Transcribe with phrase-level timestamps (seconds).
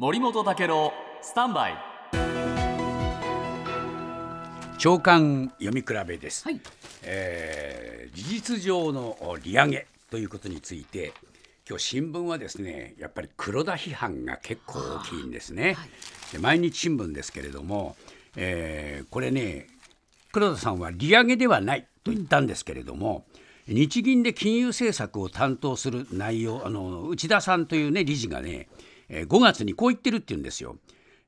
[0.00, 1.74] 森本武郎スタンバイ。
[4.78, 6.60] 長官読み比べです、はい。
[7.02, 11.12] えー事実上の利上げということについて
[11.68, 15.76] 今日新聞はですねやっぱり黒田批判が結構大きいんですね、
[16.32, 17.94] で毎日新聞ですけれども、
[18.36, 19.66] えーこれね
[20.32, 23.26] 黒田さんは利上げではないと言ったんですけれども、
[23.68, 28.68] 日銀で金融政策を担当する内容あの内田さんというね理事がね
[29.10, 30.76] えー5月にこう言ってるって言うんですよ。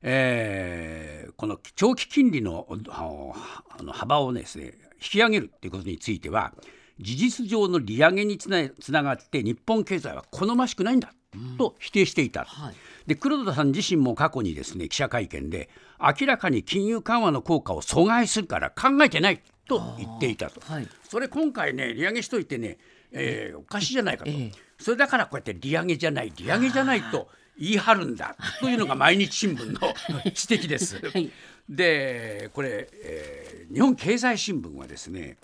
[0.01, 6.53] えーこの長期金利のあの幅をですね引き上げるということについては
[6.99, 11.13] 事実上の利上げにつなつながって日本経済は好ましくないんだ
[11.57, 12.45] と否定していた。
[12.45, 12.75] はい。
[13.07, 20.87] で黒田さん自身も過去にですね記者会見で明らかに金融緩和の効果を阻害するから考えてないと言っていたと、はい。
[21.09, 22.77] それ今回ね利上げしといてね、
[23.11, 24.51] えーおかしいじゃないかと、ええ。
[24.77, 27.27] それだからこうやって利上げじゃない利上げじゃないと
[27.59, 29.93] 言い張るんだというのが毎日新聞の
[30.25, 30.97] 指摘です。
[30.97, 31.31] はい
[31.69, 35.37] でこれ、えー日本経済新聞はですね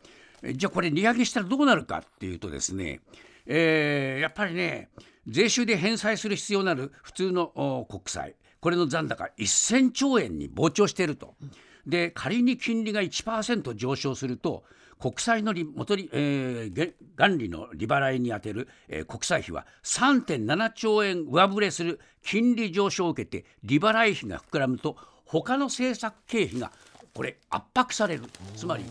[0.43, 2.99] えじゃあこれ利上げしたらどうなるかっていうとですね、
[3.47, 4.89] えーやっぱりね
[5.27, 11.35] 税収で返済する必要のある普通のお国債これの残高1000兆円に膨張していると。
[11.89, 14.63] で仮に金利が1%上昇すると
[14.99, 26.71] 国債の利元利、えー元利の利払いに充てる、えー国債費は3.7兆円上振れする金利上昇を受けて利払い費が膨らむと他の政策経費が
[27.13, 28.23] これ圧迫される。
[28.55, 28.83] つまり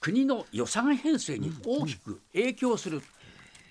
[0.00, 3.02] 国の予算編成に大きく影響する。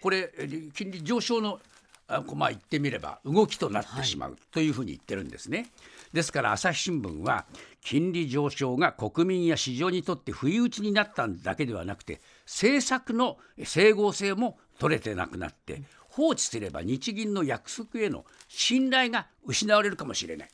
[0.01, 0.29] これ
[0.73, 1.59] 金利上昇の
[2.07, 5.71] まあ言ってみれば動きとなってしまうというふうに言ってるんですね。
[6.13, 7.45] ですから朝日新聞は
[7.81, 20.49] 金利上昇が国民や市場にとって不意打ちになっただけではなくて政策の整合性も取れてなくなって放置すれば日銀の約束への信頼が失われるかもしれない。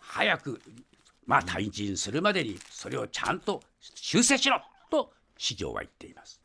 [0.00, 0.60] 早く
[1.26, 6.39] まあ退陣するまでにそれをちゃんと修正しろと市場は言っています。